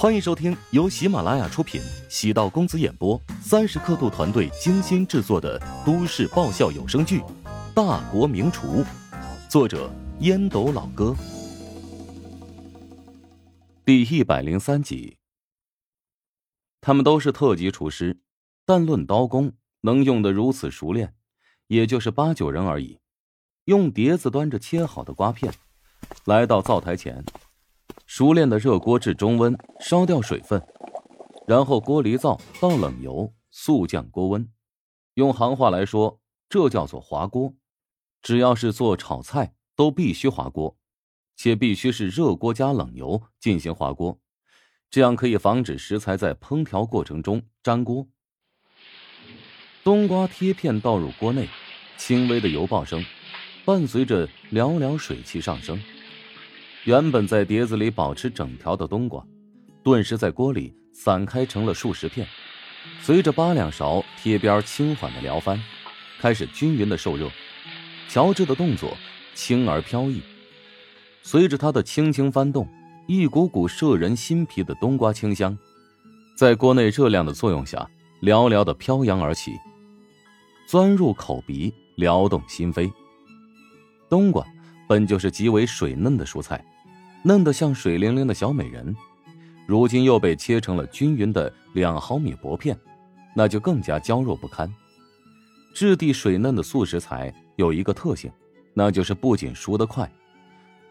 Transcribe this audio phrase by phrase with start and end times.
[0.00, 7.20] 欢迎收听由喜马拉雅出品、喜道公子演播、三十刻度团队精心制作的都市爆笑有声剧
[7.74, 8.82] 《大国名厨》，
[9.46, 11.14] 作者烟斗老哥，
[13.84, 15.18] 第一百零三集。
[16.80, 18.18] 他们都是特级厨师，
[18.64, 21.12] 但论刀工，能用的如此熟练，
[21.66, 22.98] 也就是八九人而已。
[23.66, 25.52] 用碟子端着切好的瓜片，
[26.24, 27.22] 来到灶台前。
[28.12, 30.60] 熟练的热锅至中温，烧掉水分，
[31.46, 34.50] 然后锅离灶，倒冷油，速降锅温。
[35.14, 37.54] 用行话来说，这叫做滑锅。
[38.20, 40.76] 只要是做炒菜，都必须滑锅，
[41.36, 44.18] 且必须是热锅加冷油进行滑锅，
[44.90, 48.08] 这样可以防止食材在烹调过程中粘锅。
[49.84, 51.48] 冬瓜贴片倒入锅内，
[51.96, 53.04] 轻微的油爆声，
[53.64, 55.80] 伴随着寥寥水汽上升。
[56.84, 59.22] 原本在碟子里保持整条的冬瓜，
[59.82, 62.26] 顿时在锅里散开成了数十片。
[63.02, 65.62] 随着八两勺贴边轻缓的撩翻，
[66.18, 67.28] 开始均匀的受热。
[68.08, 68.96] 乔治的动作
[69.34, 70.22] 轻而飘逸，
[71.22, 72.66] 随着他的轻轻翻动，
[73.06, 75.56] 一股股摄人心脾的冬瓜清香，
[76.34, 77.88] 在锅内热量的作用下，
[78.22, 79.52] 寥寥的飘扬而起，
[80.66, 82.90] 钻入口鼻，撩动心扉。
[84.08, 84.44] 冬瓜
[84.90, 86.64] 本就是极为水嫩的蔬菜。
[87.22, 88.92] 嫩得像水灵灵的小美人，
[89.64, 92.76] 如今又被切成了均匀的两毫米薄片，
[93.32, 94.68] 那就更加娇弱不堪。
[95.72, 98.32] 质地水嫩的素食材有一个特性，
[98.74, 100.10] 那就是不仅熟得快，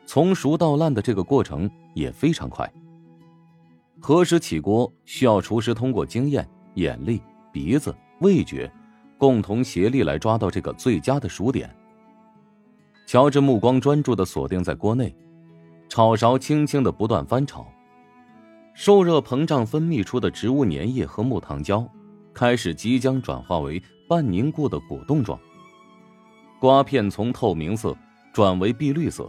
[0.05, 2.71] 从熟到烂的这个过程也非常快。
[3.99, 8.71] 何时起锅，需要厨师通过经验、眼力、鼻子、味觉，
[9.17, 11.69] 共同协力来抓到这个最佳的熟点。
[13.11, 15.11] 乔治目光专注的锁定在锅内。
[15.87, 17.65] 炒勺轻轻的不断翻炒，
[18.75, 21.89] 受热膨胀分泌出的植物粘液和木糖胶，
[22.35, 25.39] 开始即将转化为半凝固的果冻状。
[26.59, 27.97] 瓜片从透明色
[28.31, 29.27] 转为碧绿色，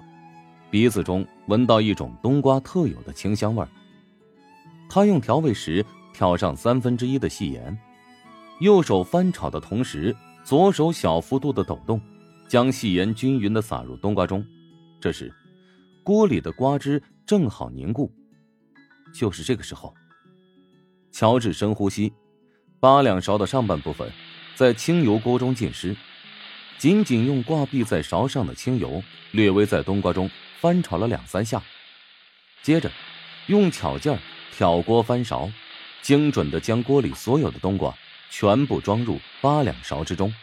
[0.71, 3.67] 鼻子中闻到一种冬瓜特有的清香味。
[4.91, 5.83] 他用调味石
[6.13, 7.79] 挑上三分之一的细盐，
[8.61, 10.15] 右手翻炒的同时，
[10.45, 11.99] 左手小幅度的抖动，
[12.51, 14.45] 将细盐均匀的撒入冬瓜中。
[15.01, 15.33] 这时。
[16.03, 18.11] 锅里的瓜汁正好凝固，
[19.15, 19.95] 就是这个时候，
[21.13, 22.13] 乔治深呼吸，
[22.81, 24.11] 八两勺的上半部分
[24.57, 25.95] 在清油锅中浸湿，
[26.79, 29.01] 仅仅用挂壁在勺上的清油
[29.31, 30.29] 略微在冬瓜中
[30.59, 31.63] 翻炒了两三下，
[32.63, 32.91] 接着
[33.47, 34.19] 用巧劲儿
[34.51, 35.49] 挑锅翻勺，
[36.01, 37.95] 精准的将锅里所有的冬瓜
[38.31, 40.35] 全部装入八两勺之中，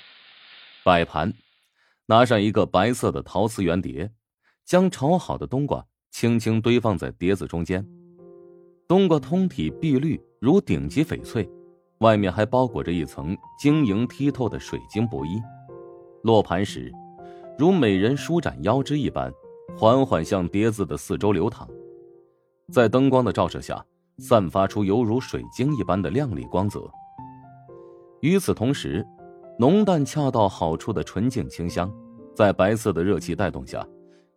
[0.83, 1.33] 摆盘，
[2.07, 4.11] 拿上一个白色的陶瓷圆碟。
[4.65, 5.81] 将炒好的冬瓜
[6.11, 7.87] 轻轻堆放在碟子中间，
[8.85, 11.49] 冬瓜通体碧绿如顶级翡翠，
[11.99, 15.41] 外面还包裹着一层晶莹剔透的水晶薄衣。
[16.23, 16.91] 落盘时，
[17.57, 19.31] 如美人舒展腰肢一般，
[19.77, 21.65] 缓缓向碟子的四周流淌，
[22.73, 23.85] 在灯光的照射下，
[24.17, 26.91] 散发出犹如水晶一般的亮丽光泽。
[28.19, 29.07] 与此同时，
[29.59, 31.91] 浓淡恰到好处的纯净清香，
[32.35, 33.85] 在白色的热气带动下。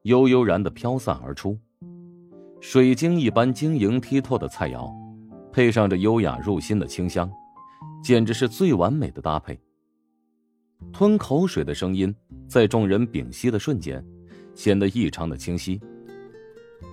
[0.05, 1.59] 悠悠然的飘散而出，
[2.59, 4.91] 水晶一般晶莹剔透的菜肴，
[5.53, 7.31] 配上这优雅入心的清香，
[8.03, 9.61] 简直是最完美的搭配。
[10.91, 12.15] 吞口水的声音
[12.49, 14.03] 在众人屏息的瞬间，
[14.55, 15.79] 显得异常的清晰。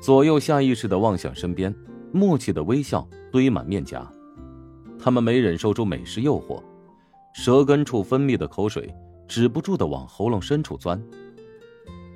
[0.01, 1.73] 左右下意识的望向身边，
[2.11, 4.05] 默契的微笑堆满面颊。
[4.99, 6.61] 他们没忍受住美食诱惑，
[7.39, 8.91] 舌根处分泌的口水
[9.27, 10.99] 止不住的往喉咙深处钻。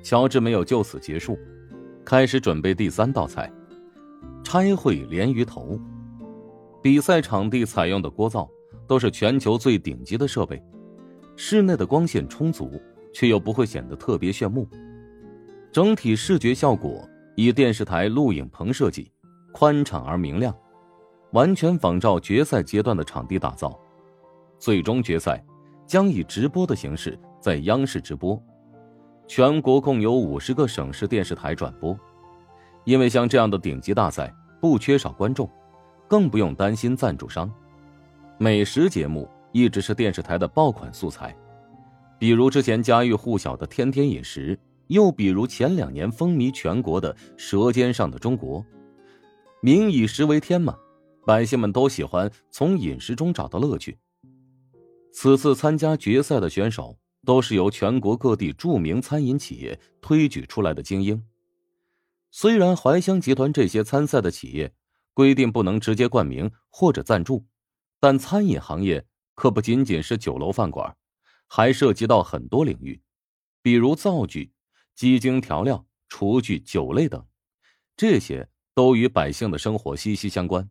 [0.02, 1.38] 乔治没有就此结束，
[2.04, 3.48] 开始准备第三道菜——
[4.42, 5.78] 拆烩鲢鱼头。
[6.82, 8.50] 比赛场地采用的锅灶
[8.88, 10.60] 都是全球最顶级的设备，
[11.36, 12.82] 室内的光线充足，
[13.14, 14.68] 却又不会显得特别炫目。
[15.70, 19.08] 整体视觉效果以电视台录影棚设计，
[19.52, 20.52] 宽敞而明亮，
[21.30, 23.78] 完全仿照决赛阶段的场地打造。
[24.62, 25.44] 最终决赛
[25.88, 28.40] 将以直播的形式在央视直播。
[29.26, 31.98] 全国共有五十个省市电视台转播，
[32.84, 35.50] 因为像这样的顶级大赛不缺少观众，
[36.06, 37.52] 更不用担心赞助商。
[38.38, 41.36] 美食节目一直是电视台的爆款素材，
[42.16, 44.56] 比如之前家喻户晓的《天天饮食》，
[44.86, 48.60] 又比如前两年风靡全国的《舌尖上的中国》。
[49.60, 50.76] 民以食为天嘛，
[51.26, 53.98] 百姓们都喜欢从饮食中找到乐趣。
[55.12, 56.98] 此次参加决赛的选手。
[57.24, 61.24] 都是由全国各地著名餐饮企业推举出来的精英。
[62.32, 64.72] 虽然怀香集团这些参赛的企业
[65.14, 67.46] 规定不能直接冠名或者赞助，
[68.00, 69.06] 但餐饮行业
[69.36, 70.96] 可不仅仅是酒楼饭馆，
[71.46, 73.00] 还涉及到很多领域，
[73.62, 74.52] 比如灶具、
[74.96, 77.24] 鸡精调料、厨具、酒类等，
[77.96, 80.68] 这些都与百姓的生活息息相关。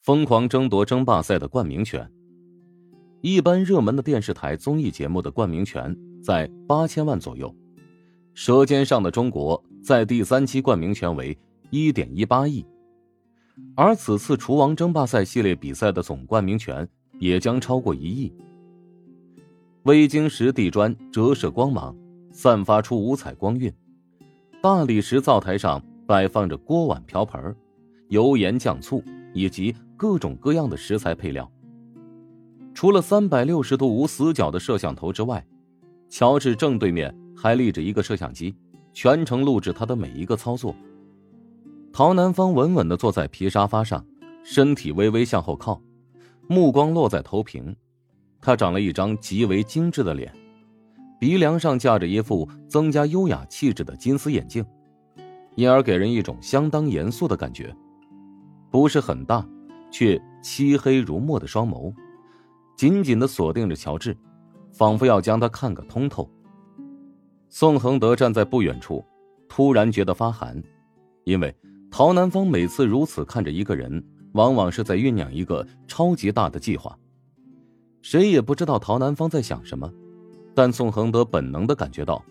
[0.00, 2.10] 疯狂争夺争霸赛的冠名权，
[3.26, 5.92] 一般热门的电视台综艺节目的冠名权
[6.22, 7.48] 在八千万左右，
[8.34, 11.36] 《舌尖上的中国》在第三期冠名权为
[11.70, 12.64] 一点一八亿，
[13.74, 16.88] 而此次厨王争霸赛系列比赛的总冠名权
[17.18, 18.32] 也将超过一亿。
[19.82, 21.96] 微晶石地砖折射光芒，
[22.30, 23.74] 散发出五彩光晕，
[24.62, 27.52] 大理石灶台上摆放着锅碗瓢盆、
[28.06, 29.02] 油盐酱醋
[29.34, 29.74] 以及。
[29.98, 31.50] 各种各样的食材配料。
[32.76, 35.42] 除了三百六十度无死角的摄像头之外，
[36.10, 38.54] 乔治正对面还立着一个摄像机，
[38.92, 40.76] 全程录制他的每一个操作。
[41.90, 44.04] 陶南方稳稳的坐在皮沙发上，
[44.44, 45.80] 身体微微向后靠，
[46.48, 47.74] 目光落在头屏。
[48.42, 50.30] 他长了一张极为精致的脸，
[51.18, 54.62] 鼻梁上架着一副增加优雅气质的金丝眼镜，
[55.54, 57.74] 因而给人一种相当严肃的感觉。
[58.70, 59.48] 不是很大。
[59.88, 61.94] 却漆黑如墨的双眸，
[62.76, 64.16] 紧紧的锁定着乔治，
[64.70, 66.30] 仿佛要将他看个通透。
[67.48, 69.04] 宋恒德站在不远处，
[69.48, 70.62] 突然觉得发寒，
[71.24, 71.54] 因为
[71.90, 76.96] 陶南方每次如此看着一个人，往往是在酝酿一个超级大的计划。
[78.02, 79.90] 谁也不知道陶南方在想什么，
[80.54, 82.22] 但宋恒德本能的感觉到，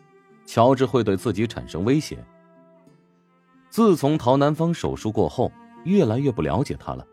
[0.46, 2.24] 乔治会对自己产生威胁。
[3.72, 5.52] 自从陶南方手术过后，
[5.84, 7.06] 越来越不了解他了。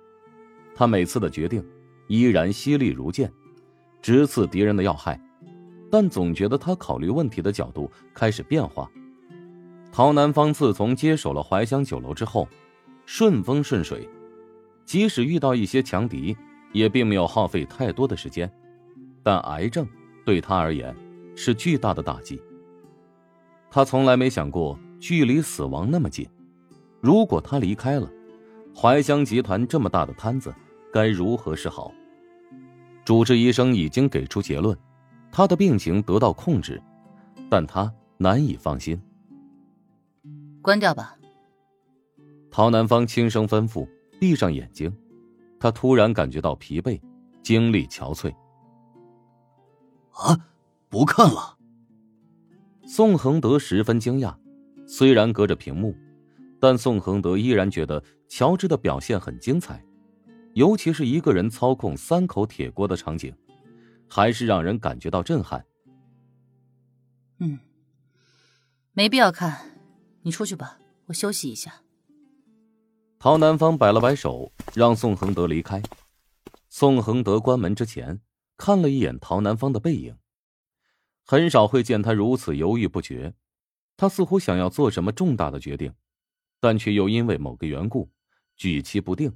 [0.74, 1.64] 他每次的决定
[2.12, 3.32] 依然犀利如剑，
[4.02, 5.18] 直刺敌人的要害，
[5.90, 8.86] 但总觉得他考虑问题的角度开始变化。
[9.90, 12.46] 陶南方自从接手了怀乡酒楼之后，
[13.06, 14.06] 顺风顺水，
[14.84, 16.36] 即使遇到一些强敌，
[16.72, 18.50] 也并没有耗费太多的时间。
[19.22, 19.88] 但癌症
[20.26, 20.94] 对他而言
[21.34, 22.38] 是巨大的打击。
[23.70, 26.28] 他从来没想过距离死亡那么近，
[27.00, 28.06] 如果他离开了。
[28.76, 30.54] 怀乡集团这么大的摊子，
[30.92, 31.90] 该如何是好？
[33.04, 34.76] 主治医生已经给出结论，
[35.30, 36.80] 他的病情得到控制，
[37.50, 39.00] 但他难以放心。
[40.60, 41.16] 关掉吧。
[42.50, 43.88] 陶南方轻声吩咐，
[44.20, 44.94] 闭上眼睛。
[45.58, 47.00] 他突然感觉到疲惫，
[47.42, 48.34] 精力憔悴。
[50.12, 50.36] 啊，
[50.88, 51.56] 不看了。
[52.84, 54.34] 宋恒德十分惊讶，
[54.86, 55.96] 虽然隔着屏幕。
[56.60, 59.84] 但宋恒德依然觉得乔治的表现很精彩，
[60.54, 63.34] 尤其是一个人操控三口铁锅的场景，
[64.08, 65.64] 还是让人感觉到震撼。
[67.38, 67.58] 嗯，
[68.92, 69.80] 没必要看，
[70.22, 71.82] 你出去吧，我休息一下。
[73.18, 75.82] 陶南方摆了摆手，让宋恒德离开。
[76.68, 78.20] 宋恒德关门之前
[78.56, 80.16] 看了一眼陶南方的背影，
[81.24, 83.34] 很少会见他如此犹豫不决，
[83.96, 85.94] 他似乎想要做什么重大的决定。
[86.60, 88.08] 但却又因为某个缘故，
[88.56, 89.32] 举棋不定。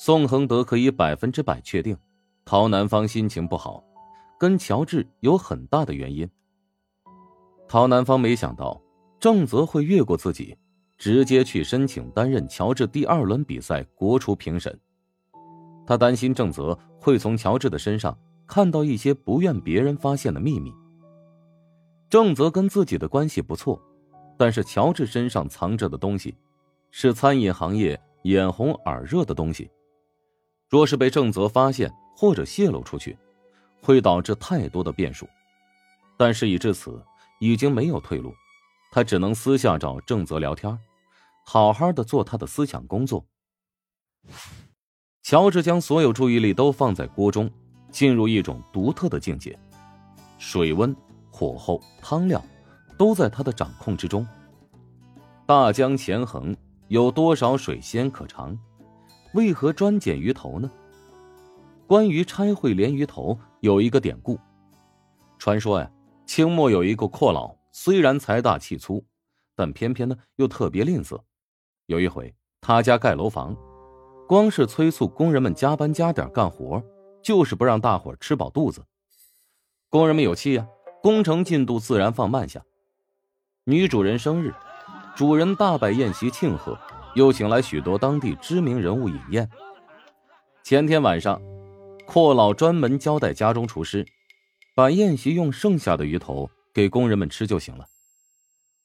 [0.00, 1.98] 宋恒德可以百分之百确定，
[2.44, 3.82] 陶南方心情不好，
[4.38, 6.30] 跟乔治有很大的原因。
[7.66, 8.80] 陶南方没想到
[9.18, 10.56] 郑泽会越过自己，
[10.96, 14.78] 直接去申请担任乔治第二轮比赛国厨评审。
[15.84, 20.72] 他担心郑泽会从乔治的身上看到一些不愿别人发现的秘密。
[22.08, 23.82] 郑泽跟自己的关系不错。
[24.36, 26.36] 但是乔治身上藏着的东西，
[26.92, 29.68] 是餐饮行业眼红耳热的东西。
[30.68, 33.16] 若是被郑泽发现或者泄露出去，
[33.82, 35.28] 会导致太多的变数。
[36.16, 37.02] 但事已至此，
[37.40, 38.32] 已经没有退路，
[38.90, 40.78] 他只能私下找郑泽聊天，
[41.44, 43.24] 好好的做他的思想工作。
[45.22, 47.50] 乔治将所有注意力都放在锅中，
[47.90, 49.58] 进入一种独特的境界，
[50.38, 50.94] 水温、
[51.30, 52.44] 火候、汤料。
[52.98, 54.26] 都在他的掌控之中。
[55.46, 56.56] 大江前横，
[56.88, 58.58] 有多少水仙可尝？
[59.32, 60.70] 为何专拣鱼头呢？
[61.86, 64.38] 关于拆会鲢鱼头，有一个典故。
[65.38, 65.90] 传说呀，
[66.26, 69.04] 清末有一个阔佬，虽然财大气粗，
[69.54, 71.18] 但偏偏呢又特别吝啬。
[71.86, 73.56] 有一回，他家盖楼房，
[74.26, 76.82] 光是催促工人们加班加点干活，
[77.22, 78.84] 就是不让大伙吃饱肚子。
[79.90, 80.66] 工人们有气呀，
[81.02, 82.62] 工程进度自然放慢下。
[83.64, 84.54] 女主人生日，
[85.14, 86.78] 主人大摆宴席庆贺，
[87.18, 89.50] 又请来许多当地知名人物饮宴。
[90.62, 91.42] 前天晚上，
[92.06, 94.06] 阔老专门交代家中厨师，
[94.76, 97.84] 把宴席用剩下的鱼头给工人们吃就行了。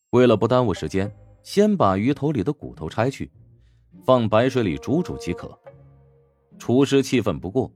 [0.09, 3.31] 为了不耽误时间，先把鱼头里的骨头拆去，
[4.03, 5.55] 放白水里煮煮即可。
[6.57, 7.71] 厨师气愤不过，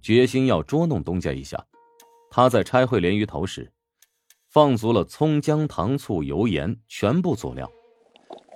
[0.00, 1.62] 决心要捉弄东家一下。
[2.30, 3.70] 他在拆烩鲢鱼头时，
[4.48, 7.70] 放足了葱姜糖醋油盐全部佐料，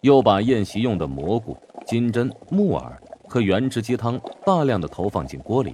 [0.03, 1.57] 又把宴席用的蘑菇、
[1.87, 5.73] 金针、木耳和原汁鸡汤大量的投放进锅里。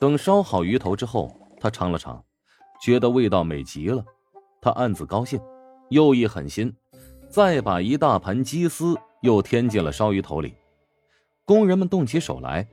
[0.00, 2.22] 等烧好鱼头之后，他尝了尝，
[2.82, 4.04] 觉得味道美极了。
[4.60, 5.40] 他暗自高兴，
[5.90, 6.74] 又一狠心，
[7.28, 10.56] 再把一大盘鸡丝又添进了烧鱼头里。
[11.44, 12.66] 工人们动起手来，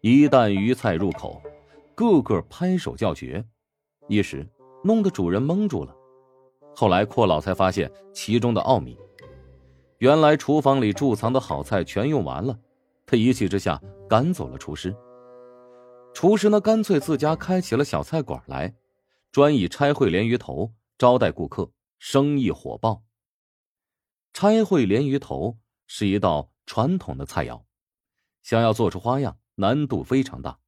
[0.00, 1.42] 一旦鱼菜入口，
[1.94, 3.44] 个个拍手叫绝，
[4.08, 4.48] 一时
[4.82, 5.94] 弄得主人蒙住了。
[6.74, 8.96] 后来阔老才发现其中的奥秘，
[10.00, 12.58] 原来厨房里贮藏的好菜全用完了，
[13.04, 13.78] 他一气之下
[14.08, 14.96] 赶走了厨师。
[16.14, 18.74] 厨师呢，干脆自家开起了小菜馆来，
[19.30, 20.72] 专以拆烩鲢鱼头。
[20.96, 23.02] 招待顾客，生意火爆。
[24.34, 27.62] 拆烩鲢鱼头是一道传统的菜肴，
[28.42, 30.58] 想要做出花样，难度非常大，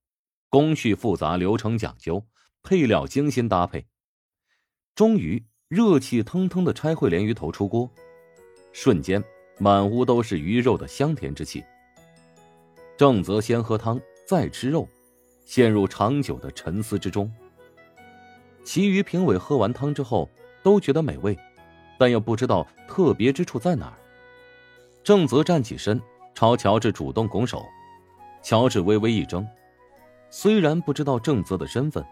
[0.49, 2.27] 工序复杂，流程讲究，
[2.63, 3.87] 配料精心搭配。
[4.95, 7.91] 终于，热气腾腾的拆烩鲢鱼头出锅，
[8.73, 9.23] 瞬间
[9.59, 11.65] 满屋都是鱼肉的香甜之气。
[12.97, 14.89] 正则先喝汤，再吃肉，
[15.45, 17.31] 陷入长久的沉思之中。
[18.65, 20.29] 其余评委喝完汤之后
[20.63, 21.37] 都觉得美味，
[21.99, 23.99] 但又不知道特别之处在哪儿。
[25.03, 26.01] 正则站起身
[26.35, 27.65] 朝乔治主动拱手，
[28.43, 29.45] 乔治微微一怔，
[30.31, 32.05] 虽然不知道正则的身份，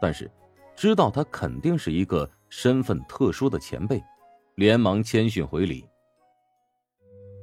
[0.00, 0.28] 但是
[0.74, 4.02] 知道他肯定是一个身份特殊的前辈，
[4.56, 5.86] 连忙谦逊回礼。